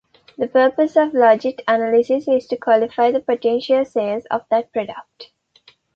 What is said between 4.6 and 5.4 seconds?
product.